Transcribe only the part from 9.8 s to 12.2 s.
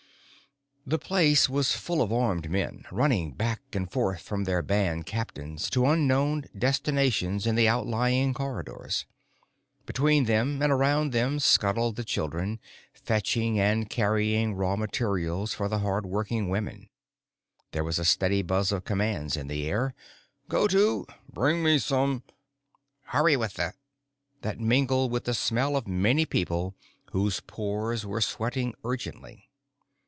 Between them and around them scuttled the